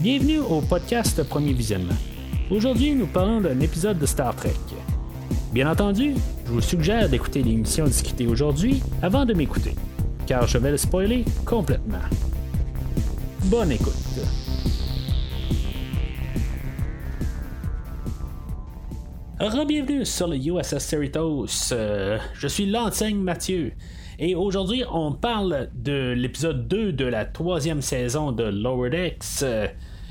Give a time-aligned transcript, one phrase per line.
[0.00, 1.96] Bienvenue au podcast Premier Visionnement.
[2.52, 4.54] Aujourd'hui, nous parlons d'un épisode de Star Trek.
[5.52, 6.14] Bien entendu,
[6.46, 9.74] je vous suggère d'écouter l'émission discutée aujourd'hui avant de m'écouter,
[10.24, 11.98] car je vais le spoiler complètement.
[13.46, 13.94] Bonne écoute.
[19.66, 21.72] Bienvenue sur le USS Cerritos.
[21.72, 23.72] Euh, je suis l'enseigne Mathieu.
[24.20, 29.44] Et aujourd'hui, on parle de l'épisode 2 de la troisième saison de Lower Decks.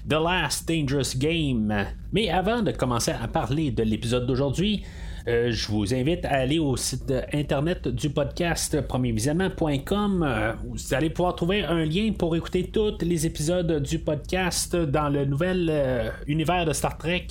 [0.10, 1.86] The Last Dangerous Game.
[2.14, 4.84] Mais avant de commencer à parler de l'épisode d'aujourd'hui,
[5.28, 10.24] euh, je vous invite à aller au site internet du podcast premiervisionnement.com.
[10.26, 15.10] Euh, vous allez pouvoir trouver un lien pour écouter tous les épisodes du podcast dans
[15.10, 17.28] le nouvel euh, univers de Star Trek.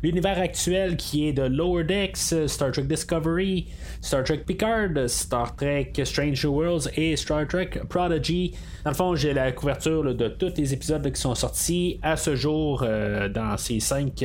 [0.00, 3.66] L'univers actuel qui est de Lower Decks, Star Trek Discovery,
[4.00, 8.54] Star Trek Picard, Star Trek Stranger Worlds et Star Trek Prodigy.
[8.84, 12.36] Dans le fond, j'ai la couverture de tous les épisodes qui sont sortis à ce
[12.36, 12.86] jour
[13.34, 14.24] dans ces cinq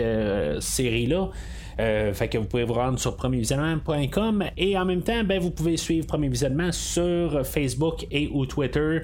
[0.60, 1.30] séries-là.
[1.80, 5.52] Euh, fait que vous pouvez vous rendre sur premiervisionnement.com et en même temps, ben, vous
[5.52, 6.30] pouvez suivre Premier
[6.72, 9.00] sur Facebook et ou Twitter.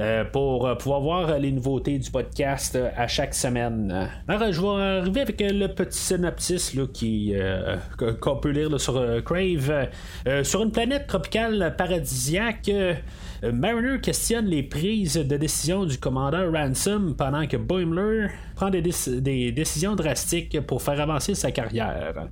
[0.00, 4.08] Euh, pour euh, pouvoir voir les nouveautés du podcast à chaque semaine.
[4.28, 7.34] Alors, je vais arriver avec le petit synopsis là, qui,
[8.20, 9.88] qu'on peut lire sur Crave.
[10.44, 12.70] sur une planète tropicale paradisiaque,
[13.42, 19.94] Mariner questionne les prises de décision du commandeur Ransom pendant que Boimler prend des décisions
[19.94, 22.28] drastiques pour faire avancer sa carrière.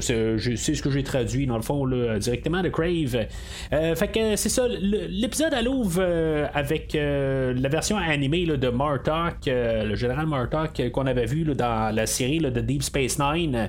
[0.00, 1.86] C'est ce que j'ai traduit dans le fond
[2.18, 3.26] directement de Crave.
[3.72, 4.66] Euh, fait que c'est ça.
[4.68, 11.06] L'épisode à l'ouvre euh, avec euh, la version animée de Martok, le général Martok qu'on
[11.06, 13.68] avait vu dans la série de Deep Space Nine,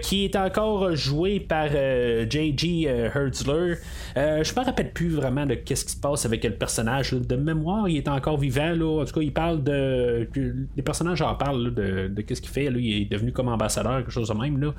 [0.00, 2.84] qui est encore joué par J.G.
[2.84, 3.76] Hertzler.
[4.16, 7.12] je me rappelle plus vraiment de qu'est-ce qui se passe avec le personnage.
[7.12, 8.72] De mémoire, il est encore vivant.
[9.00, 10.28] En tout cas, il parle de.
[10.76, 12.64] Les personnages en parlent de, qu'est-ce qu'il fait.
[12.66, 14.60] Il est devenu comme ambassadeur, quelque chose de même.
[14.60, 14.74] Là.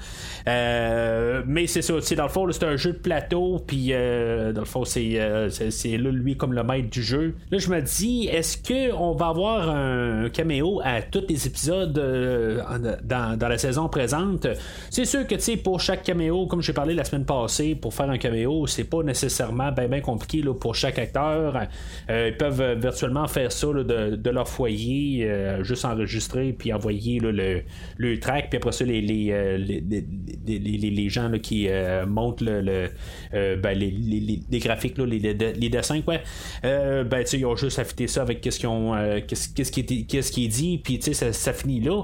[0.63, 4.61] Euh, mais c'est ça, dans le fond, c'est un jeu de plateau, puis euh, dans
[4.61, 7.35] le fond, euh, c'est, là, lui, comme le maître du jeu.
[7.51, 13.37] Là, je me dis, est-ce qu'on va avoir un caméo à tous les épisodes dans,
[13.39, 14.47] la saison présente?
[14.89, 17.93] C'est sûr que, tu sais, pour chaque caméo, comme j'ai parlé la semaine passée, pour
[17.93, 21.67] faire un caméo, c'est pas nécessairement bien compliqué là, pour chaque acteur.
[22.09, 25.29] ils peuvent virtuellement faire ça de, leur foyer,
[25.61, 27.61] juste enregistrer, puis envoyer le,
[27.97, 29.33] le track, puis après ça, les,
[31.09, 36.15] gens qui euh, montrent euh, ben, les, graphiques, les, dessins, quoi.
[36.65, 38.93] Euh, ben, ils ont juste affité ça avec qu'est-ce, ont,
[39.27, 42.03] qu'est-ce, qui, est, dit, puis ça, finit là.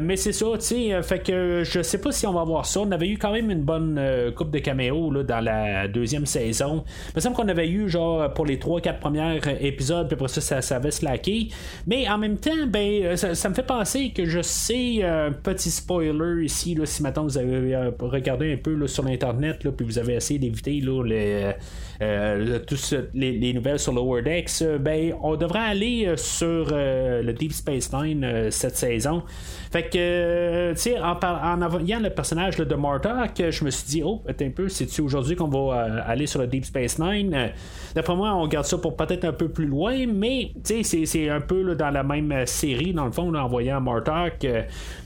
[0.00, 2.80] mais c'est ça, tu sais, fait que je sais pas si on va voir ça.
[2.80, 4.00] On avait eu quand même une bonne
[4.34, 6.84] coupe de caméos dans la deuxième saison.
[7.08, 10.60] Il me semble qu'on avait eu genre pour les 3-4 premiers épisodes, puis après ça,
[10.60, 11.48] ça, avait slacké.
[11.86, 16.44] Mais en même temps, ben, ça, me fait penser que je sais un petit spoiler
[16.44, 20.38] ici, si maintenant vous avez euh, regardé un peu sur l'internet, puis vous avez essayé
[20.38, 21.52] d'éviter les,
[22.02, 27.52] euh, toutes les, nouvelles sur Lower Decks, euh, ben, on devrait aller sur le Deep
[27.52, 29.22] Space Nine cette saison.
[29.70, 34.02] Fait que, tu sais, en, en voyant le personnage de Martok, je me suis dit,
[34.04, 37.50] oh, un peu, c'est-tu aujourd'hui qu'on va aller sur le Deep Space Nine?
[37.94, 41.28] D'après moi, on garde ça pour peut-être un peu plus loin, mais, tu sais, c'est
[41.28, 44.46] un peu dans la même série, dans le fond, en voyant Martok.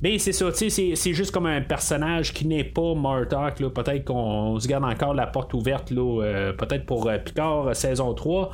[0.02, 3.56] mais c'est ça, tu sais, c'est juste comme un personnage qui n'est pas Martok.
[3.72, 8.50] Peut-être qu'on se garde encore la porte ouverte, euh, peut-être pour euh, Picard saison 3.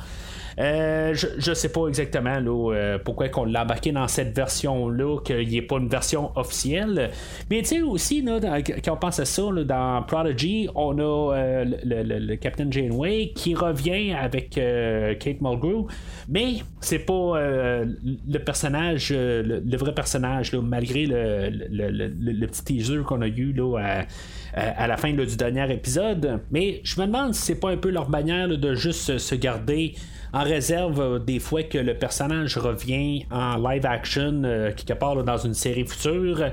[0.59, 5.19] Euh, je, je sais pas exactement là, euh, pourquoi qu'on l'a embarqué dans cette version-là,
[5.23, 7.11] qu'il n'y ait pas une version officielle.
[7.51, 12.35] Mais tu sais aussi, quand on pense à ça, dans Prodigy, on a euh, le,
[12.37, 15.87] Captain Janeway qui revient avec Kate Mulgrew,
[16.27, 23.55] mais c'est pas le personnage, le, vrai personnage, malgré le, petit teaser qu'on a eu
[24.55, 26.39] à, la fin du dernier épisode.
[26.51, 29.93] Mais je me demande si c'est pas un peu leur manière de juste se garder
[30.33, 35.23] en réserve euh, des fois que le personnage revient en live action euh, quelque part
[35.23, 36.51] dans une série future.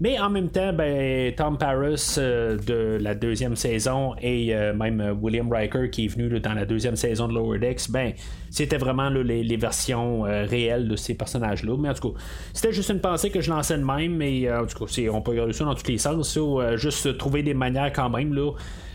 [0.00, 5.50] Mais en même temps, ben, Tom Paris euh, de la deuxième saison et même William
[5.52, 8.12] Riker qui est venu dans la deuxième saison de Lower Decks, ben,
[8.50, 11.76] c'était vraiment les, versions réelles de ces personnages-là.
[11.78, 12.18] Mais en tout cas,
[12.52, 15.30] c'était juste une pensée que je lançais de même, mais en tout cas, on peut
[15.30, 16.38] regarder ça dans tous les sens.
[16.74, 18.50] juste trouver des manières quand même là,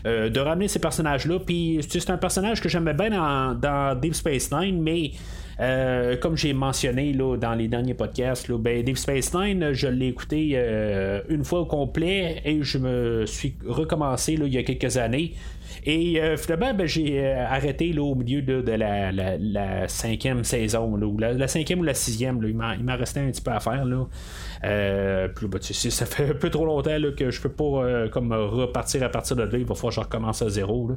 [0.06, 1.38] euh, de ramener ces personnages-là.
[1.40, 5.12] Puis c'est un personnage que j'aimais bien dans, Deep Space Nine, mais
[6.20, 10.08] comme j'ai mentionné là, dans les derniers podcasts, là, ben, Deep Space Nine, je l'ai
[10.08, 10.58] écouté
[11.28, 15.34] une fois au complet et je me suis recommencé il y a quelques années.
[15.84, 21.18] Et euh, finalement, ben, j'ai euh, arrêté là, au milieu de, la, cinquième saison, ou
[21.18, 22.42] la, cinquième ou la sixième.
[22.42, 23.84] Là, il m'en restait un petit peu à faire.
[23.84, 24.06] Là.
[24.64, 29.08] Euh, ben, ça fait un peu trop longtemps que je peux pas comme repartir à
[29.08, 29.50] partir de là.
[29.52, 30.90] Il va falloir que je recommence à zéro.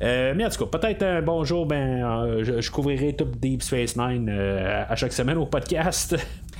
[0.00, 4.28] mais en tout cas, peut-être un bon jour, ben, je, couvrirai tout Deep Space Nine
[4.30, 6.16] à chaque semaine au podcast.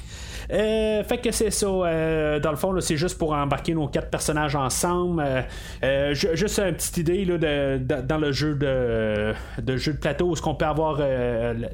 [0.50, 1.66] Euh, fait que c'est ça.
[1.66, 5.22] Euh, dans le fond, c'est juste pour embarquer nos quatre personnages ensemble.
[5.82, 10.42] Euh, juste une petite idée là, dans le jeu de, jeu de plateau où ce
[10.42, 11.00] qu'on peut avoir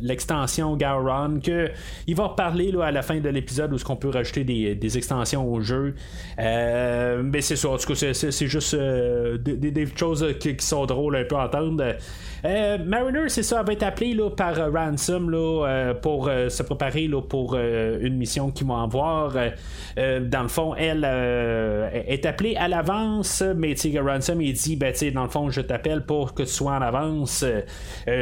[0.01, 1.71] l'extension Gowron que
[2.07, 4.99] il va reparler là, à la fin de l'épisode où ce qu'on peut rajouter des,
[4.99, 5.95] extensions au jeu.
[6.39, 7.71] mais c'est ça.
[7.71, 11.97] En tout cas, c'est, juste des, choses qui, sont drôles un peu à entendre.
[12.45, 17.57] Mariner, c'est ça, va être appelé là, par Ransom là, pour se préparer là, pour
[17.57, 19.37] une mission qui vont voir.
[19.37, 19.51] Euh,
[19.99, 24.93] euh, dans le fond, elle euh, est appelée à l'avance, mais Ransom il dit ben,
[25.13, 27.45] dans le fond, je t'appelle pour que tu sois en avance.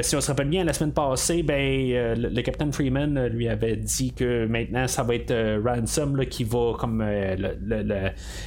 [0.02, 4.12] si on se rappelle bien, la semaine passée, ben, le, capitaine Freeman lui avait dit
[4.12, 5.34] que maintenant ça va être
[5.64, 7.02] Ransom qui va comme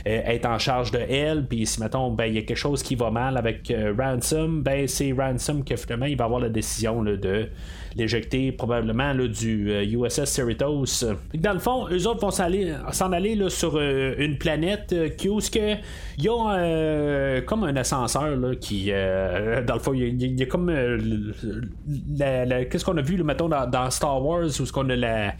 [0.05, 1.45] être en charge de elle.
[1.45, 4.87] Puis si mettons ben, il y a quelque chose qui va mal avec Ransom, ben
[4.87, 7.49] c'est Ransom qui finalement il va avoir la décision de
[7.95, 11.05] l'éjecter probablement du USS Cerritos.
[11.33, 15.39] Dans le fond, eux autres vont s'en aller, sur euh, une planète euh, qui où
[15.39, 15.75] que
[16.17, 20.71] il y a euh, comme un ascenseur qui dans le fond il y, a comme
[22.69, 25.33] qu'est-ce qu'on a vu mettons dans, Star Wars où ce qu'on a la,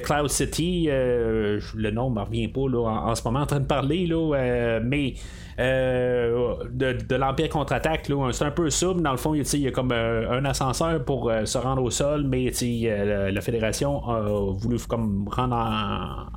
[0.00, 4.06] Cloud City le nom ne me revient pas en, ce moment en train de parler
[4.06, 4.80] là,
[5.58, 6.32] mais
[6.70, 8.10] de, l'Empire contre-attaque.
[8.32, 11.58] C'est un peu mais dans le fond, il y a comme un ascenseur pour se
[11.58, 12.50] rendre au sol, mais
[13.32, 14.20] la, Fédération a
[14.52, 15.56] voulu comme rendre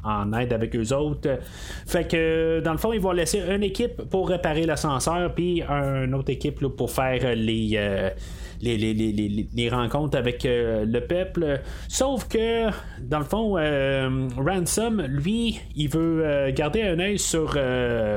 [0.04, 1.40] en, aide avec eux autres.
[1.86, 6.14] Fait que dans le fond, ils vont laisser une équipe pour réparer l'ascenseur, puis une
[6.14, 8.14] autre équipe pour faire les.
[8.63, 11.62] Euh, les, rencontres avec euh, le peuple.
[11.88, 12.69] Sauf que,
[13.02, 17.56] dans le fond, euh, Ransom, lui, il veut euh, garder un œil sur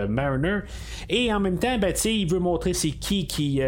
[0.08, 0.60] Mariner.
[1.08, 3.60] Et en même temps, ben, il veut montrer c'est qui qui,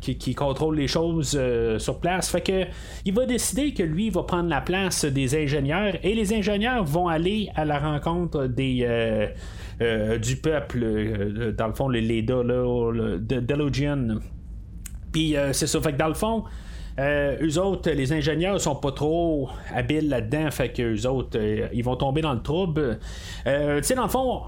[0.00, 1.38] qui, contrôle les choses
[1.78, 2.30] sur place.
[2.30, 2.64] Fait que
[3.04, 5.94] il va décider que lui va prendre la place des ingénieurs.
[6.02, 9.28] Et les ingénieurs vont aller à la rencontre des.
[9.80, 14.18] du peuple, dans le fond, les Delogian.
[15.18, 15.80] Puis euh, c'est ça.
[15.80, 16.44] Fait que dans le fond,
[16.98, 21.68] euh, eux autres, les ingénieurs sont pas trop habiles là-dedans, fait que eux autres, euh,
[21.72, 22.98] ils vont tomber dans le trouble.
[23.44, 23.50] tu
[23.82, 24.42] sais, dans le fond,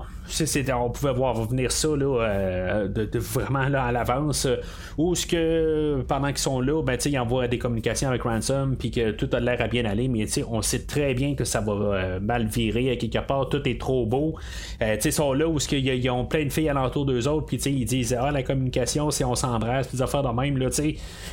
[0.75, 4.47] on pouvait voir venir ça là, euh, de, vraiment là, à l'avance.
[4.47, 4.57] Euh,
[4.99, 8.91] ou ce que pendant qu'ils sont là, ben, ils envoient des communications avec Ransom, puis
[8.91, 11.73] que tout a l'air à bien aller, mais on sait très bien que ça va
[11.73, 14.37] euh, mal virer à quelque part, tout est trop beau.
[14.81, 18.17] ils sont là où ils ont plein de filles alentour d'eux autres, puis ils disent
[18.19, 20.69] Ah, la communication, si on s'embrasse, puis affaires de même, là,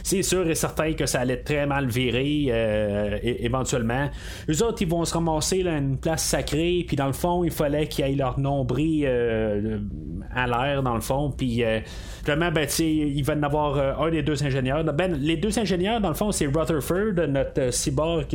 [0.04, 2.52] c'est sûr et certain que ça allait très mal virer
[3.24, 4.10] éventuellement.
[4.50, 7.52] Eux autres, ils vont se ramasser à une place sacrée, puis dans le fond, il
[7.52, 9.80] fallait qu'ils aillent leur nombril euh,
[10.34, 11.32] à l'air dans le fond.
[11.36, 11.80] Puis euh,
[12.26, 14.84] vraiment, ben, il va y en avoir euh, un des deux ingénieurs.
[14.84, 18.28] Ben, les deux ingénieurs, dans le fond, c'est Rutherford, notre cyborg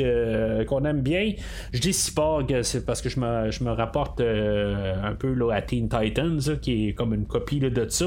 [0.66, 1.32] qu'on aime bien.
[1.72, 5.62] Je dis cyborg, c'est parce que je me, je me rapporte un peu là, à
[5.62, 8.06] Teen Titans, qui est comme une copie de ça.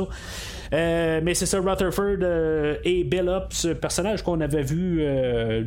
[0.71, 5.03] Mais c'est ça, Rutherford et Bill ce personnage qu'on avait vu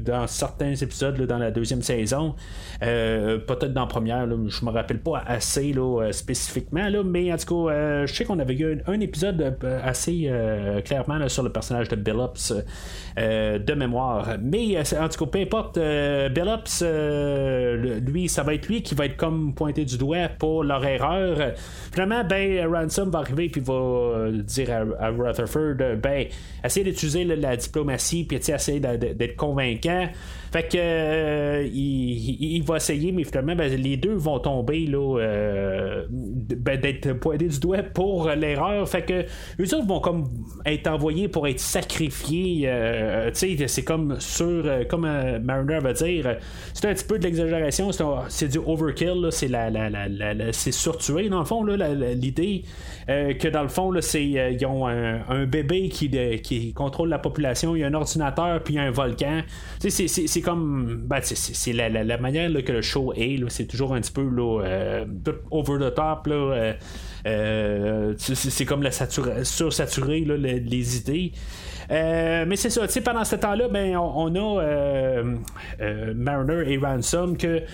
[0.05, 2.35] dans certains épisodes dans la deuxième saison.
[2.81, 7.73] Peut-être dans la première, je me rappelle pas assez là, spécifiquement mais en tout cas,
[7.73, 11.89] euh, je sais qu'on avait eu un, épisode euh, assez euh, clairement sur le personnage
[11.89, 12.53] de Billups
[13.17, 14.37] de mémoire.
[14.41, 16.85] Mais en tout cas, peu importe, Billups,
[18.07, 21.53] lui, ça va être lui qui va être comme pointé du doigt pour leur erreur.
[21.93, 26.27] Vraiment, ben, Ransom va arriver puis va dire à, Rutherford, ben,
[26.65, 30.09] essayer d'utiliser la, diplomatie puis essayer d'être convaincant.
[30.53, 36.07] Fait que euh, il, va essayer, mais finalement, ben, les deux vont tomber là, euh,
[36.11, 38.89] ben, d'être pointés du doigt pour l'erreur.
[38.89, 39.25] Fait que
[39.61, 40.25] eux autres vont comme
[40.65, 42.63] être envoyés pour être sacrifiés.
[42.67, 45.03] Euh, c'est comme sur, comme
[45.43, 46.37] Mariner va dire,
[46.73, 47.91] c'est un petit peu de l'exagération,
[48.29, 52.63] c'est du overkill, c'est la, la, la, c'est surtué dans le fond l'idée
[53.07, 56.11] que dans le fond c'est ils ont un, bébé qui,
[56.43, 59.43] qui contrôle la population, il y a un ordinateur puis un volcan.
[59.79, 61.03] c'est c'est comme.
[61.05, 63.39] Ben, c'est la, la, manière que le show est.
[63.49, 65.05] C'est toujours un petit peu là, euh,
[65.51, 66.27] over the top.
[66.27, 66.73] Là, euh,
[67.27, 71.33] euh, c'est comme la sursaturé les idées.
[71.91, 75.37] Euh, mais c'est ça, tu sais, pendant ce temps-là, ben, on, a euh,
[75.81, 77.61] euh, Mariner et Ransom que.
[77.61, 77.65] tu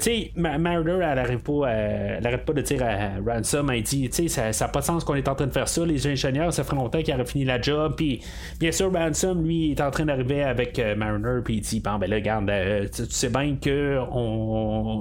[0.00, 4.52] sais, Mariner, elle n'arrête pas, elle pas de dire à Ransom, elle dit, tu sais,
[4.52, 5.84] ça n'a pas de sens qu'on est en train de faire ça.
[5.86, 7.94] Les ingénieurs, ça fait longtemps qu'ils auraient fini la job.
[7.96, 8.20] Puis,
[8.60, 12.08] bien sûr, Ransom, lui, est en train d'arriver avec Mariner, puis il dit, bon, ben
[12.08, 12.50] là, regarde,
[12.94, 13.98] tu sais bien que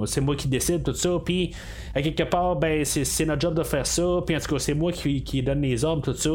[0.05, 1.09] c'est moi qui décide tout ça.
[1.23, 1.53] Puis,
[1.95, 4.21] à quelque part, ben, c'est, notre job de faire ça.
[4.25, 6.29] Puis, en tout cas, c'est moi qui, qui donne les ordres, tout ça.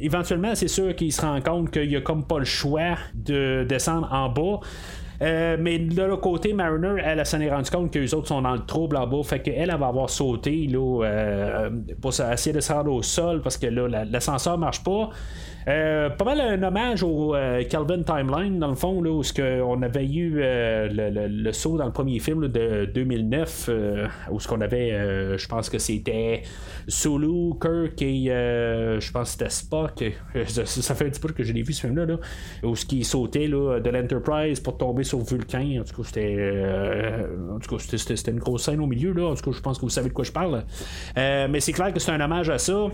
[0.00, 4.08] éventuellement, c'est sûr qu'il se rend compte qu'il a comme pas le choix de descendre
[4.12, 4.60] en bas.
[5.22, 8.40] Euh, mais de l'autre côté, Mariner, elle, s'en est rendu compte que les autres sont
[8.40, 9.22] dans le trouble en bas.
[9.22, 11.70] Fait qu'elle, elle va avoir sauté là, euh,
[12.00, 15.10] pour essayer de se rendre au sol parce que là, l'ascenseur marche pas.
[15.68, 19.22] Euh, pas mal un hommage au euh, Calvin Timeline, dans le fond, là, où
[19.66, 20.88] on avait eu euh,
[21.28, 23.70] le, saut dans le premier film de 2009,
[24.30, 26.42] où ce qu'on avait, je pense que c'était
[26.88, 30.04] Sulu, Kirk et je pense que c'était Spock.
[30.46, 32.16] Ça, fait un petit peu que je l'ai vu ce film-là, là,
[32.62, 35.80] où ce qui sautait de l'Enterprise pour tomber sur Vulcan.
[35.80, 39.12] En tout cas, c'était, c'était, une grosse scène au milieu.
[39.12, 39.28] Là.
[39.28, 40.64] En tout cas, je pense que vous savez de quoi je parle.
[41.16, 42.86] mais c'est clair que c'est un hommage à ça.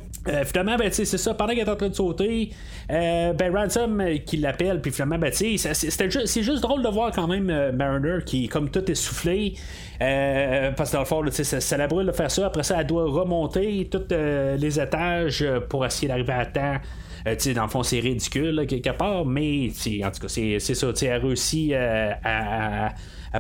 [0.44, 1.34] finalement, ben, c'est ça.
[1.34, 2.50] Pendant qu'il est en train de sauter,
[2.90, 7.26] euh, ben Ransom euh, qui l'appelle, puis finalement, ben, c'est juste drôle de voir quand
[7.26, 9.54] même euh, Mariner qui comme tout essoufflé.
[9.98, 12.46] parce que dans le fond, ça, la brûle de faire ça.
[12.46, 16.76] Après ça, elle doit remonter tous les étages pour essayer d'arriver à temps.
[17.24, 19.70] dans le fond, c'est ridicule quelque part, mais
[20.04, 20.86] en tout cas, c'est ça.
[21.02, 22.94] Elle a réussi à,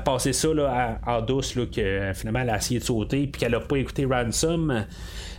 [0.04, 0.48] passer ça
[1.06, 4.84] en douce, que finalement elle a essayé de sauter, puis qu'elle n'a pas écouté Ransom.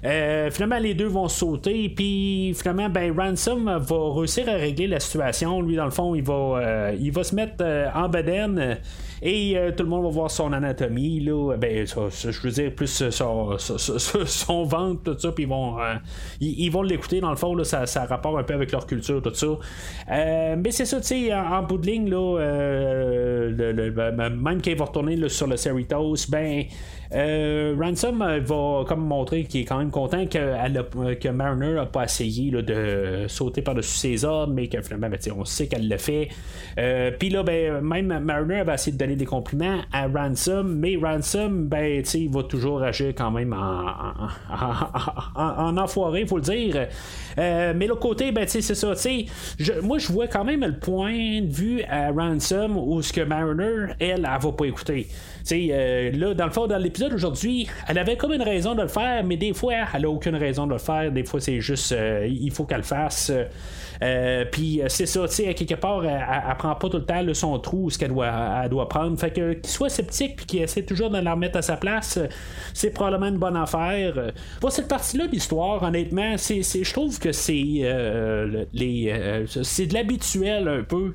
[0.04, 5.00] Euh, finalement, les deux vont sauter, puis finalement, ben, Ransom va réussir à régler la
[5.00, 5.62] situation.
[5.62, 8.78] Lui, dans le fond, il va, euh, il va se mettre euh, en bedaine
[9.24, 11.22] et tout le monde va voir son anatomie.
[11.22, 15.78] Là, ben, je veux dire, plus son, ventre, tout ça, puis ils vont,
[16.40, 17.20] ils, vont l'écouter.
[17.20, 19.48] Dans le fond, là, ça, rapporte un peu avec leur culture, tout ça.
[20.08, 24.78] mais c'est ça, tu sais, en, bout de ligne, là, le, ben, même quand il
[24.78, 26.66] va retourner sur le Cerritos, ben.
[27.12, 32.06] Ransom va comme montrer qu'il est quand même content que, euh, que Mariner n'a pas
[32.06, 36.30] essayé de sauter par-dessus ses ordres, mais que finalement, ben, on sait qu'elle le fait.
[37.20, 41.68] Puis là, ben, même Mariner va essayer de donner des compliments à Ransom, mais Ransom,
[41.68, 43.86] ben, il va toujours agir quand même en,
[45.36, 46.88] en, enfoiré, il faut le dire.
[47.38, 48.94] mais l'autre côté, ben, c'est ça.
[49.60, 53.22] Je, moi, je vois quand même le point de vue à Ransom où ce que
[53.22, 55.08] Mariner, elle, elle, elle va pas écouter.
[55.52, 58.88] Euh, là, dans le fond, dans l'épisode aujourd'hui, elle avait comme une raison de le
[58.88, 61.12] faire, mais des fois, elle a aucune raison de le faire.
[61.12, 63.32] Des fois, c'est juste, euh, il faut qu'elle le fasse.
[64.04, 67.22] Euh, puis c'est ça, tu sais, quelque part, elle, elle, prend pas tout le temps
[67.22, 68.32] le son trou, ce qu'elle doit,
[68.64, 69.18] elle doit prendre.
[69.20, 72.20] Fait que qu'il soit sceptique puis qu'il essaie toujours de la remettre à sa place,
[72.74, 74.32] c'est probablement une bonne affaire.
[74.60, 77.84] Pour cette partie-là de l'histoire, honnêtement, c'est, je trouve que c'est
[79.64, 81.14] c'est de l'habituel un peu.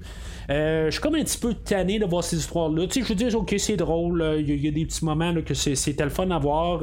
[0.51, 2.87] Euh, je suis comme un petit peu tanné de voir ces histoires-là.
[2.87, 4.37] Tu sais, je dire, ok, c'est drôle.
[4.39, 6.83] Il y, a des petits moments que c'est le fun à voir.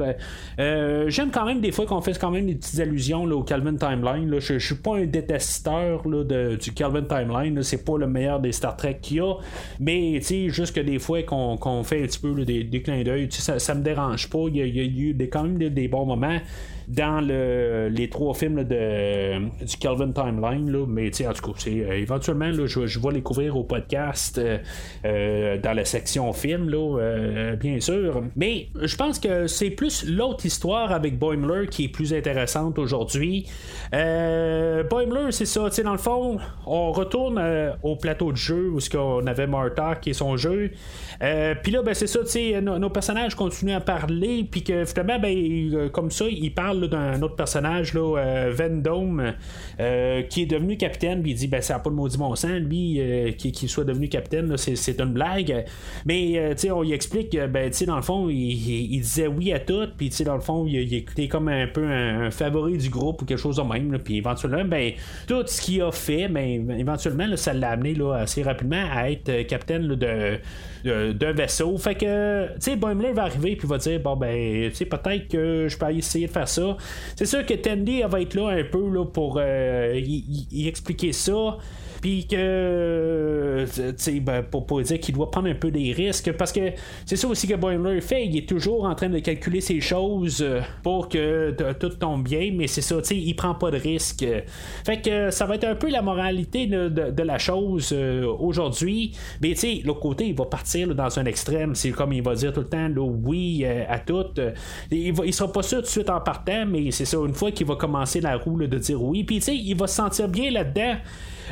[0.58, 3.76] Euh, j'aime quand même des fois qu'on fait quand même des petites allusions au Calvin
[3.76, 4.38] Timeline.
[4.38, 5.06] Je, suis pas un
[5.98, 7.62] du Calvin Timeline.
[7.62, 9.34] C'est pas le meilleur des Star Trek qu'il y a.
[9.78, 13.74] Mais juste que des fois qu'on fait un petit peu des, clins d'œil, ça, ça
[13.74, 14.46] me dérange pas.
[14.48, 16.38] Il y, a eu des, quand même des bons moments
[16.90, 20.70] dans le, les trois films de, du Calvin Timeline.
[20.70, 24.38] Là, mais en tout cas, euh, éventuellement, là, je, je, vais les couvrir au podcast
[24.38, 24.58] euh,
[25.04, 26.66] euh, dans la section film,
[27.60, 28.22] bien sûr.
[28.34, 33.46] Mais je pense que c'est plus l'autre histoire avec Boimler qui est plus intéressante aujourd'hui.
[33.92, 35.68] Boimler, c'est ça.
[35.84, 37.40] Dans le fond, on retourne
[37.82, 40.72] au plateau de jeu où on avait Martha qui est son jeu.
[41.20, 42.20] Puis là, ben, c'est ça,
[42.60, 47.20] nos, nos personnages continuent à parler, puis que finalement, ben, comme ça, ils parlent d'un
[47.22, 49.34] autre personnage, là, euh, Vendome,
[49.78, 52.34] euh, qui est devenu capitaine, puis il dit ben, ça n'a pas de maudit bon
[52.34, 55.64] sens, lui, euh, qui, soit devenu capitaine, c'est une blague.
[56.06, 60.10] Mais on lui explique que, ben, dans le fond, il, disait oui à tout, puis
[60.24, 63.56] dans le fond, il, était comme un peu un, favori du groupe ou quelque chose
[63.56, 64.92] de même, puis éventuellement, ben,
[65.26, 69.46] tout ce qu'il a fait, ben, éventuellement, ça l'a amené là, assez rapidement à être
[69.46, 70.38] capitaine de
[70.84, 71.76] d'un vaisseau.
[71.78, 75.28] Fait que, tu sais, Boimler va arriver puis va dire, bon, ben, tu sais, peut-être
[75.28, 76.76] que je peux essayer de faire ça.
[77.16, 81.58] C'est sûr que Tandy va être là un peu là, pour euh, y, expliquer ça.
[82.00, 86.32] Puis que, tu sais, ben, pour, pour, dire qu'il doit prendre un peu des risques.
[86.32, 86.60] Parce que
[87.04, 88.26] c'est ça aussi que Boimler fait.
[88.26, 92.52] Il est toujours en train de calculer ses choses euh, pour que tout tombe bien.
[92.54, 94.26] Mais c'est ça, tu sais, il prend pas de risques.
[94.84, 99.12] Fait que ça va être un peu la moralité de, la chose euh, aujourd'hui.
[99.42, 101.74] Mais tu sais, l'autre côté, il va partir dans un extrême.
[101.74, 104.24] C'est comme il va dire tout le temps oui à tout.
[104.90, 107.34] il, va, il sera pas sûr tout de suite en partant, mais c'est ça, une
[107.34, 109.24] fois qu'il va commencer la roue de dire oui.
[109.24, 110.96] Puis tu sais, il va se sentir bien là-dedans.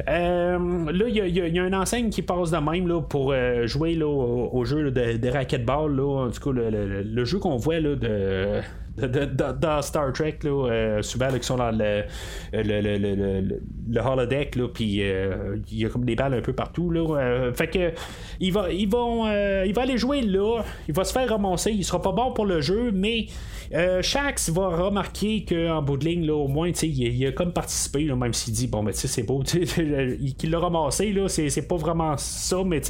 [0.09, 3.95] Euh, là, il y, a une enseigne qui passe de même là, pour euh, jouer
[3.95, 5.95] là, au, jeu de, de racquetball.
[5.97, 8.61] Là, en tout cas, le, jeu qu'on voit là, de
[9.07, 12.05] dans Star Trek, là, euh, souvent, qui sont dans le,
[12.53, 16.91] le, le, le, holodeck, puis euh, il y a comme des balles un peu partout.
[16.91, 17.93] Là, euh, fait que
[18.41, 22.13] il va, ils vont, aller jouer là, il va se faire ramasser, il sera pas
[22.13, 23.27] bon pour le jeu, mais
[23.71, 28.05] Shax va remarquer qu'en bout de ligne, là, au moins, il, il a comme participé,
[28.05, 29.43] là, même s'il dit, bon, ben, tu sais, c'est beau,
[30.39, 32.81] qu'il l'a ramassé, là, c'est, pas vraiment ça, mais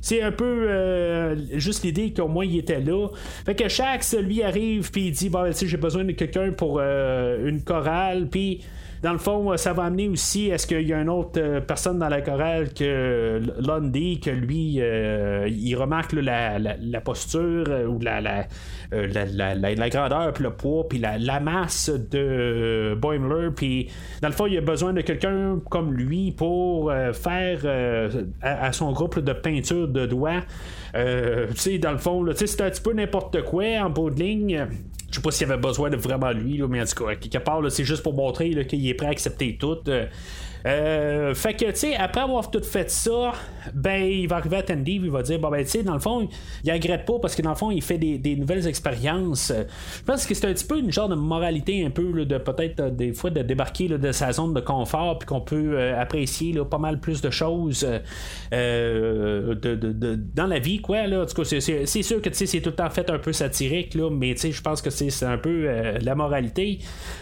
[0.00, 3.08] c'est un peu juste l'idée qu'au moins il était là.
[3.44, 7.62] Fait que Shax, lui, arrive, puis il dit, j'ai besoin de quelqu'un pour euh, une
[7.62, 8.62] chorale, puis
[9.02, 11.98] dans le fond, ça va amener aussi est-ce qu'il y a une autre euh, personne
[11.98, 16.58] dans la chorale que Lundy, que lui, euh, il remarque la,
[17.04, 18.46] posture ou la, la,
[18.90, 23.90] la, grandeur, puis le poids, puis la, masse de Boimler, puis
[24.22, 27.60] dans le fond, il a besoin de quelqu'un comme lui pour faire
[28.40, 30.40] à, son groupe de peinture de doigts.
[30.94, 34.66] tu sais, dans le fond, c'est un petit peu n'importe quoi en bout de ligne.
[35.14, 37.38] Je sais pas s'il y avait besoin de vraiment lui, mais en tout cas, quelque
[37.38, 39.76] part, c'est juste pour montrer qu'il est prêt à accepter tout.
[40.66, 43.32] Euh, euh, fait que, tu sais, après avoir tout fait ça,
[43.72, 46.00] ben, il va arriver à Tandy, il va dire, bon, ben, tu sais, dans le
[46.00, 46.28] fond,
[46.62, 49.52] il regrette pas parce que dans le fond, il fait des, nouvelles expériences.
[49.98, 52.80] Je pense que c'est un petit peu une genre de moralité, un peu, de peut-être
[52.80, 56.54] euh, des fois de débarquer de sa zone de confort, puis qu'on peut euh, apprécier
[56.70, 57.86] pas mal plus de choses
[58.52, 61.22] de, dans la vie, quoi, là.
[61.22, 63.32] En tout cas, c'est sûr que, tu sais, c'est tout le temps fait un peu
[63.32, 65.68] satirique, là, mais, tu sais, je pense que c'est un peu
[66.00, 66.78] la moralité.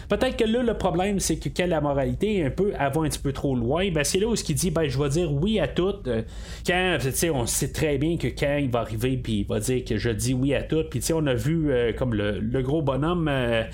[0.09, 3.19] Peut-être que là, le problème, c'est que quand la moralité, un peu, avant un petit
[3.19, 5.59] peu trop loin, ben c'est là où ce qu'il dit ben je vais dire oui
[5.61, 5.95] à tout.
[6.07, 6.23] Euh,
[6.67, 6.99] quand
[7.35, 10.11] on sait très bien que quand il va arriver puis il va dire que je
[10.11, 10.85] dis oui à tout.
[10.91, 13.65] Puis on a vu euh, comme le, gros bonhomme euh,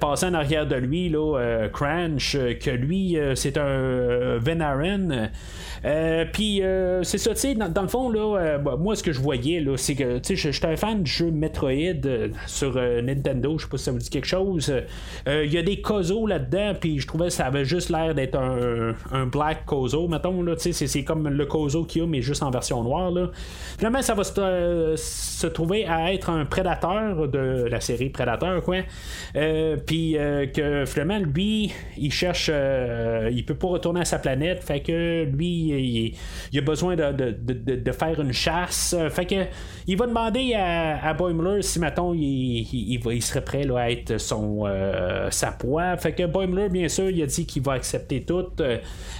[0.00, 5.30] passer en arrière de lui, là, Cranch, que lui c'est un Venaren.
[6.32, 6.62] puis
[7.02, 9.94] c'est ça, tu sais, dans, le fond, là, moi ce que je voyais, là, c'est
[9.94, 13.84] que tu sais, j'étais un fan du jeu Metroid sur Nintendo, je sais pas si
[13.84, 14.72] ça vous dit quelque chose.
[15.26, 18.36] Il y a des Kozo là-dedans, puis je trouvais que ça avait juste l'air d'être
[18.36, 22.22] un, un, Black Kozo, mettons, là, c'est, c'est comme le Kozo qu'il y a, mais
[22.22, 23.10] juste en version noire.
[23.10, 23.30] Là.
[23.78, 28.62] Finalement, ça va se, euh, se, trouver à être un prédateur de la série Prédateur,
[28.62, 28.76] quoi.
[29.36, 34.62] Euh, puis euh, que finalement, lui, il cherche, il peut pas retourner à sa planète,
[34.62, 36.14] fait que lui,
[36.52, 38.94] il, a besoin de, de, de, faire une chasse.
[39.10, 39.34] fait que
[39.86, 44.64] il va demander à, à Boimler si, mettons, il, il, serait prêt à être son,
[45.30, 45.96] sa proie.
[45.96, 48.46] Fait que Boimler, bien sûr, il a dit qu'il va accepter tout.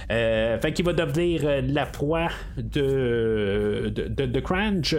[0.09, 4.95] Fait qu'il va devenir euh, la proie de, de, de, Crunch.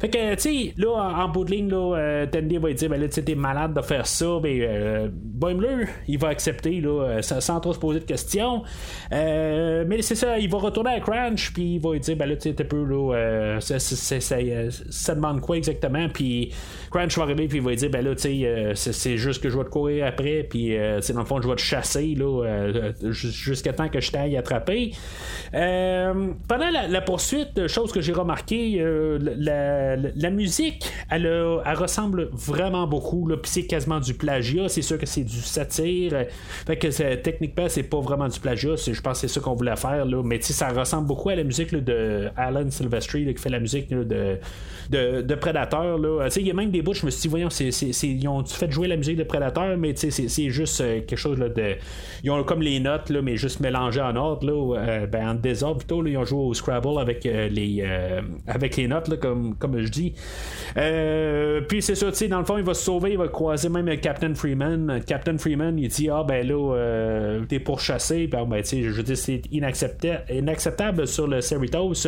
[0.00, 3.00] Fait que, tu sais, là, en bout de ligne, là, euh, Tandy va dire, ben
[3.00, 7.60] là, tu t'es malade de faire ça, mais euh, Boimler, il va accepter, là, sans
[7.60, 8.62] trop se poser de questions.
[9.10, 12.50] mais c'est ça, il va retourner à Crunch, puis il va dire, ben là, tu
[12.50, 16.52] sais, peu, là, ça, demande quoi exactement, puis
[16.90, 19.58] Crunch va arriver, puis il va dire, ben là, tu sais, c'est juste que je
[19.58, 22.62] vais te courir après, puis, c'est dans le fond, je vais te chasser, là,
[23.10, 24.92] jusqu'à temps que je t'aille attraper.
[25.54, 29.18] Euh, pendant la, poursuite, chose que j'ai remarqué, euh,
[30.16, 31.26] la, musique, elle,
[31.76, 33.28] ressemble vraiment beaucoup.
[33.44, 34.68] C'est quasiment du plagiat.
[34.68, 36.26] C'est sûr que c'est du satire.
[36.66, 38.76] Fait que techniquement, c'est pas vraiment du plagiat.
[38.76, 40.04] Je pense que c'est ça qu'on voulait faire.
[40.04, 40.22] Là.
[40.24, 44.38] Mais ça ressemble beaucoup à la musique de Alan Silvestri qui fait la musique de,
[44.90, 45.98] de, Predator.
[46.36, 48.88] Il y a même des bouts, je me suis dit, voyons, ils ont fait jouer
[48.88, 51.76] la musique de Predator, mais c'est juste euh, quelque chose de.
[52.22, 56.02] Ils ont comme les notes, mais juste en ordre, là, euh, ben, en désordre plutôt.
[56.02, 57.84] Là, ils ont joué au Scrabble avec, euh, les,
[58.46, 60.14] avec les notes, là, comme, comme je dis.
[61.68, 64.34] puis c'est ça, dans le fond, il va se sauver, il va croiser même Captain
[64.34, 65.00] Freeman.
[65.06, 68.26] Captain Freeman, il dit Ah, ben là, t'es pourchassé.
[68.26, 72.06] Ben, ben, je veux dire, c'est inacceptable, inacceptable sur le Cerritos.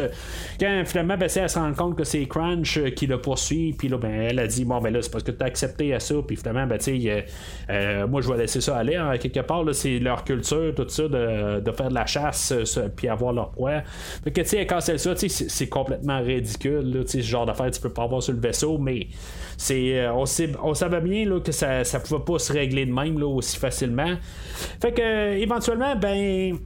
[0.60, 3.98] Quand finalement, ben, elle se rend compte que c'est Crunch qui le poursuit, puis là,
[3.98, 6.36] ben, elle a dit Bon, ben là, c'est parce que t'as accepté à ça, puis
[6.36, 8.96] finalement, ben, tu sais, moi, je vais laisser ça aller.
[8.96, 12.52] Hein, quelque part, c'est leur culture, tout ça, de, de faire de la chasse,
[12.96, 13.82] puis avoir leur proie.
[14.24, 17.80] Fait que, tu sais, quand c'est ça, c'est complètement ridicule, là, ce genre d'affaire, tu
[17.80, 19.08] peux pas avoir sur le vaisseau, mais
[19.56, 20.24] c'est on,
[20.62, 23.56] on, savait bien là, que ça, ça pouvait pas se régler de même là, aussi
[23.56, 24.14] facilement.
[24.80, 26.58] Fait que éventuellement, ben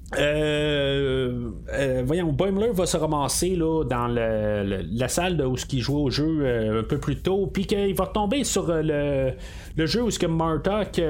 [2.04, 6.82] voyons, Boimler va se ramasser là, dans la salle où il joue au jeu un
[6.82, 9.32] peu plus tôt, puis qu'il va retomber sur le
[9.76, 11.00] le jeu où ce que Martok,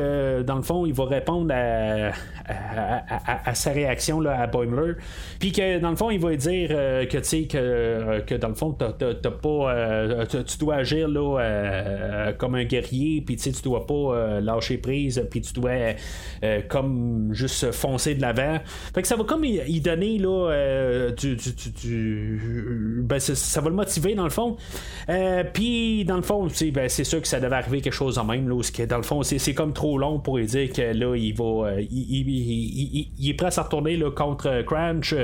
[0.47, 2.13] dans le fond, il va répondre à,
[3.45, 4.95] à, sa réaction là, à Boimler.
[5.39, 8.35] Puis que dans le fond, il va dire euh, que tu sais que, euh, que
[8.35, 13.51] dans le fond, t'as, pas, euh, tu dois agir là, comme un guerrier, puis tu
[13.63, 15.95] dois pas lâcher prise, puis tu dois
[16.69, 18.59] comme juste foncer de l'avant.
[18.95, 21.37] Fait que ça va comme y, donner là, du,
[23.03, 24.57] ben, ça va le motiver dans le fond.
[25.53, 28.49] puis dans le fond, ben, c'est sûr que ça devait arriver quelque chose en même.
[28.49, 31.35] Là, que, dans le fond, c'est, comme trop long pour lui dire que là, il
[31.35, 31.81] va.
[31.81, 35.15] il, il, est prêt à se retourner contre Crunch.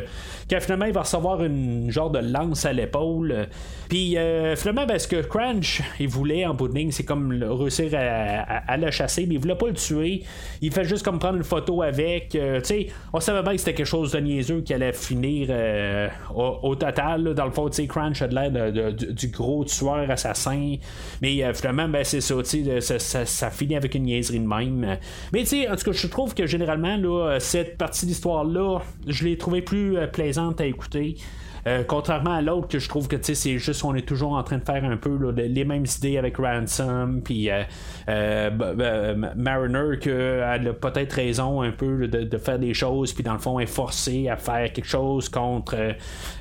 [0.51, 3.48] Quand finalement, il va recevoir une genre de lance à l'épaule.
[3.88, 7.33] Puis euh, finalement, ben, ce que Crunch il voulait en bout de ligne, c'est comme
[7.42, 10.24] réussir à, le chasser, mais il voulait pas le tuer.
[10.61, 12.35] Il fait juste comme prendre une photo avec.
[12.35, 15.48] Euh, tu sais, on savait bien que c'était quelque chose de niaiseux qui allait finir
[15.51, 17.35] euh, au, total.
[17.35, 20.77] dans le fond, tu sais, Crunch a de l'air du gros tueur assassin.
[21.22, 22.35] Mais finalement, ben, c'est ça,
[22.81, 24.98] ça, ça, finit avec une niaiserie de même.
[25.33, 29.25] Mais tu sais, en tout cas, je trouve que généralement, là, cette partie d'histoire-là, je
[29.25, 31.17] l'ai trouvé plus plaisante à écouter.
[31.66, 34.59] Euh, contrairement à l'autre que je trouve que c'est juste on est toujours en train
[34.59, 37.62] de faire un peu les mêmes idées avec Ransom puis euh,
[38.09, 43.33] euh, Mariner que elle a peut-être raison un peu de, faire des choses puis dans
[43.33, 45.77] le fond est forcé à faire quelque chose contre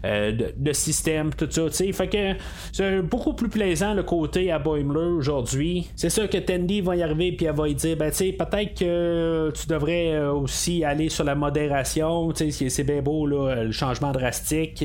[0.04, 2.34] le système tout ça tu fait que
[2.72, 5.90] c'est beaucoup plus plaisant le côté à Boimler aujourd'hui.
[5.96, 8.78] C'est sûr que Tandy va y arriver puis elle va y dire ben tu peut-être
[8.78, 14.84] que tu devrais aussi aller sur la modération sais c'est bien beau le changement drastique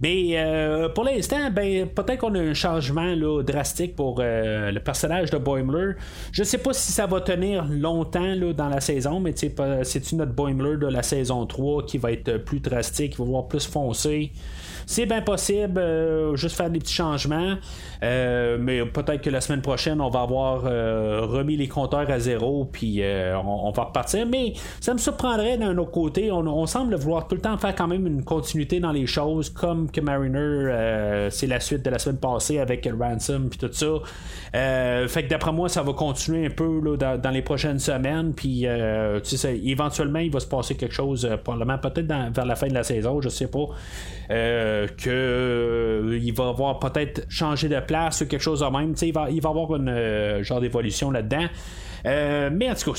[0.00, 4.80] mais euh, pour l'instant, ben, peut-être qu'on a un changement là, drastique pour euh, le
[4.80, 5.92] personnage de Boimler.
[6.32, 10.32] Je sais pas si ça va tenir longtemps là, dans la saison, mais c'est-tu notre
[10.32, 14.32] Boimler de la saison 3 qui va être plus drastique, qui va voir plus foncé?
[14.86, 17.54] C'est bien possible, euh, juste faire des petits changements.
[18.02, 22.18] Euh, mais peut-être que la semaine prochaine, on va avoir euh, remis les compteurs à
[22.18, 24.26] zéro, puis on, va repartir.
[24.26, 26.30] Mais ça me surprendrait d'un autre côté.
[26.30, 29.90] On, semble vouloir tout le temps faire quand même une continuité dans les choses, comme
[29.90, 33.86] que Mariner, c'est la suite de la semaine passée avec Ransom, puis tout ça.
[34.52, 38.32] fait que d'après moi, ça va continuer un peu là, dans, les prochaines semaines.
[38.34, 38.66] Puis,
[39.22, 42.74] tu sais, éventuellement, il va se passer quelque chose, probablement peut-être vers la fin de
[42.74, 43.68] la saison, je sais pas.
[44.30, 48.94] Euh, qu'il euh, va avoir peut-être changé de place ou quelque chose de même.
[49.00, 51.46] Il va, il va avoir une euh, genre d'évolution là-dedans.
[52.04, 52.98] mais en tout cas,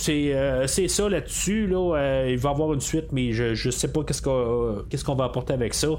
[0.67, 1.67] c'est, ça là-dessus.
[1.67, 5.15] Là, il va avoir une suite, mais je ne sais pas qu'est-ce qu'on, qu'est-ce qu'on
[5.15, 5.89] va apporter avec ça.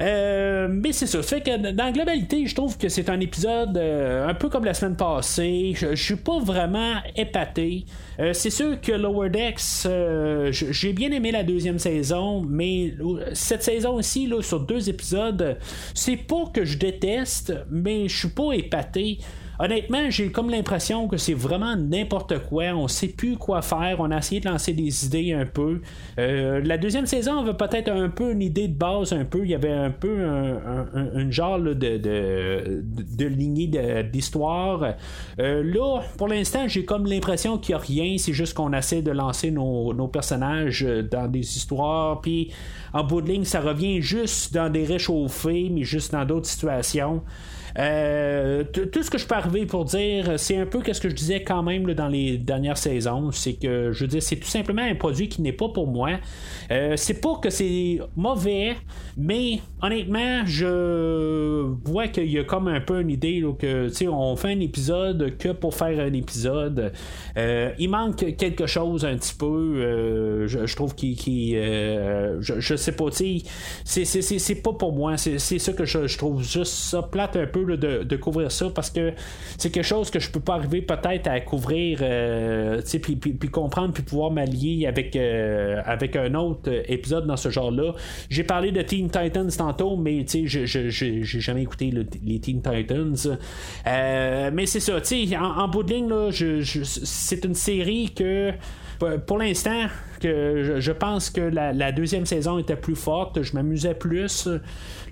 [0.00, 1.22] Euh, mais c'est ça.
[1.22, 4.64] Fait que dans la globalité, je trouve que c'est un épisode euh, un peu comme
[4.64, 5.74] la semaine passée.
[5.76, 7.84] Je, suis pas vraiment épaté.
[8.20, 9.88] Euh, c'est sûr que Lower Decks,
[10.52, 12.94] j'ai bien aimé la deuxième saison, mais
[13.32, 15.58] cette saison aussi, là, sur deux épisodes,
[15.94, 19.18] c'est pas que je déteste, mais je suis pas épaté.
[19.60, 22.66] Honnêtement, j'ai comme l'impression que c'est vraiment n'importe quoi.
[22.74, 23.96] On sait plus quoi faire.
[23.98, 25.80] On a essayé de lancer des idées un peu.
[26.18, 29.40] Euh, la deuxième saison avait peut-être un peu une idée de base, un peu.
[29.42, 33.68] Il y avait un peu un, genre de, de, de, lignée
[34.04, 34.94] d'histoire.
[35.40, 38.18] Euh, là, pour l'instant, j'ai comme l'impression qu'il n'y a rien.
[38.18, 42.20] C'est juste qu'on essaie de lancer nos, nos, personnages dans des histoires.
[42.20, 42.52] Puis
[42.92, 47.22] en bout de ligne, ça revient juste dans des réchauffés, mais juste dans d'autres situations.
[47.78, 49.36] Euh, tout ce que je peux
[49.66, 53.30] pour dire, c'est un peu ce que je disais quand même dans les dernières saisons.
[53.32, 56.10] C'est que je veux dire, c'est tout simplement un produit qui n'est pas pour moi.
[56.70, 58.76] Euh, c'est pas que c'est mauvais,
[59.16, 64.36] mais honnêtement, je vois qu'il y a comme un peu une idée que tu on
[64.36, 66.92] fait un épisode que pour faire un épisode.
[67.36, 70.46] Euh, il manque quelque chose un petit peu.
[70.46, 71.16] je, trouve qu'il.
[72.40, 73.06] je, sais pas,
[73.84, 75.16] c'est pas pour moi.
[75.16, 78.90] C'est ça que je, je trouve juste ça plate un peu de, couvrir ça parce
[78.90, 79.12] que
[79.56, 83.92] c'est quelque chose que je peux pas arriver peut-être à couvrir, euh, puis, puis, comprendre,
[83.92, 87.94] puis pouvoir m'allier avec, euh, avec un autre épisode dans ce genre-là.
[88.30, 91.92] J'ai parlé de Teen Titans tantôt, mais je j'ai jamais écouté
[92.24, 93.38] les Teen Titans.
[93.86, 94.98] Euh, mais c'est ça,
[95.38, 98.52] en, en bout de ligne, c'est une série que
[99.26, 99.86] pour l'instant,
[100.18, 104.48] que je, pense que la, deuxième saison était plus forte, je m'amusais plus.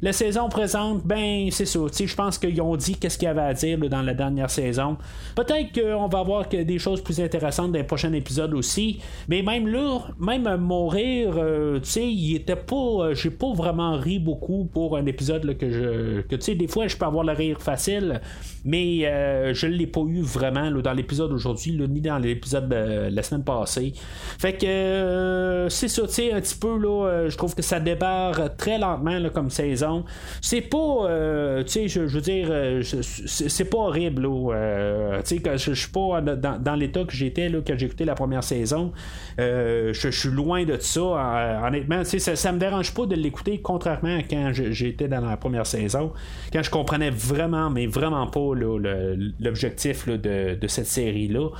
[0.03, 1.79] La saison présente, ben c'est ça.
[1.99, 4.97] Je pense qu'ils ont dit qu'est-ce qu'il y avait à dire dans la dernière saison.
[5.35, 9.01] Peut-être qu'on va avoir des choses plus intéressantes dans les prochains épisodes aussi.
[9.29, 12.75] Mais même là, même mon rire, euh, tu sais, il était pas.
[12.75, 16.21] Euh, j'ai pas vraiment ri beaucoup pour un épisode que je.
[16.23, 18.21] Que tu sais, des fois je peux avoir le rire facile,
[18.65, 23.23] mais euh, je l'ai pas eu vraiment dans l'épisode aujourd'hui, ni dans l'épisode de la
[23.23, 23.93] semaine passée.
[24.39, 28.57] Fait que c'est ça, tu sais, un petit peu là, je trouve que ça débarre
[28.57, 30.05] très lentement comme saison.
[30.41, 35.91] C'est pas, euh, tu sais, je, veux dire, euh, c'est pas horrible, euh, je, suis
[35.91, 38.93] pas dans, l'état que j'étais quand j'ai écouté la première saison.
[39.39, 41.63] je, suis loin de ça.
[41.65, 45.21] honnêtement, tu sais, ça, ça me dérange pas de l'écouter, contrairement à quand j'étais dans
[45.21, 46.13] la première saison,
[46.53, 51.51] quand je comprenais vraiment, mais vraiment pas l'objectif de, cette série-là.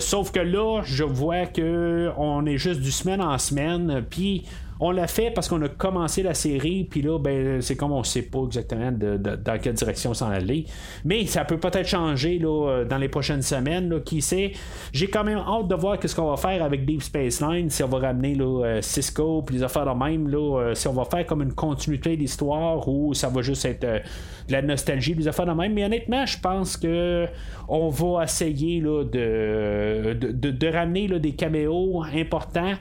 [0.00, 4.44] sauf que là, je vois que on est juste du semaine en semaine, puis
[4.80, 8.02] on l'a fait parce qu'on a commencé la série, puis là, ben, c'est comme on
[8.02, 10.66] sait pas exactement dans quelle direction s'en aller.
[11.04, 14.52] Mais ça peut peut-être changer euh, dans les prochaines semaines, qui sait?
[14.92, 17.82] J'ai quand même hâte de voir ce qu'on va faire avec Deep Space Line, si
[17.82, 21.24] on va ramener euh, Cisco, puis les affaires de même, euh, si on va faire
[21.26, 25.52] comme une continuité d'histoire ou ça va juste être de la nostalgie, des affaires de
[25.52, 25.72] même.
[25.72, 27.26] Mais honnêtement, je pense que
[27.68, 32.74] on va essayer de, ramener des caméos importants.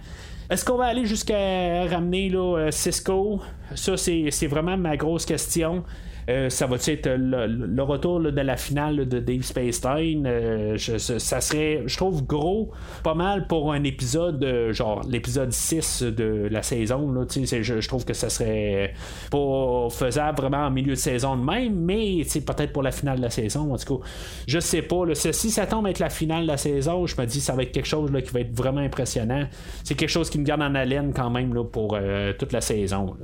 [0.49, 3.41] Est-ce qu'on va aller jusqu'à ramener là, euh, Cisco?
[3.73, 5.83] Ça, c'est vraiment ma grosse question.
[6.27, 10.25] Euh, ça va être le, retour de la finale de Dave Space Time.
[10.25, 12.71] Euh, ça serait, je trouve, gros,
[13.03, 17.11] pas mal pour un épisode, euh, genre l'épisode 6 de la saison.
[17.11, 18.93] Là, je, je trouve que ça serait
[19.29, 23.23] pas faisable vraiment en milieu de saison de même, mais peut-être pour la finale de
[23.23, 23.73] la saison.
[23.73, 24.05] En tout cas,
[24.47, 25.03] je sais pas.
[25.13, 27.71] si ça tombe être la finale de la saison, je me dis ça va être
[27.71, 29.45] quelque chose qui va être vraiment impressionnant.
[29.83, 31.97] C'est quelque chose qui me garde en haleine quand même pour
[32.39, 33.15] toute la saison.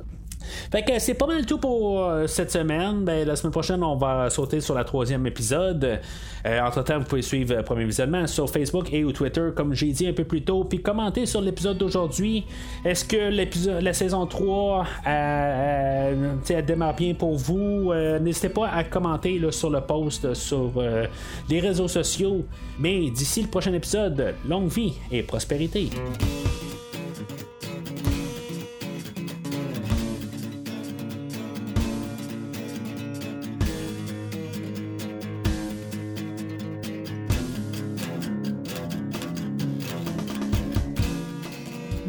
[0.70, 3.04] Fait que c'est pas mal tout pour euh, cette semaine.
[3.04, 6.00] Ben, la semaine prochaine, on va sauter sur la troisième épisode.
[6.46, 9.92] Euh, entre-temps, vous pouvez suivre le premier visionnement sur Facebook et ou Twitter, comme j'ai
[9.92, 10.64] dit un peu plus tôt.
[10.64, 12.44] Puis commenter sur l'épisode d'aujourd'hui.
[12.84, 16.34] Est-ce que l'épisode, la saison 3 euh,
[16.66, 17.92] démarre bien pour vous?
[18.20, 20.72] N'hésitez pas à commenter sur le post sur
[21.48, 22.44] les réseaux sociaux.
[22.78, 25.90] Mais d'ici le prochain épisode, longue vie et prospérité.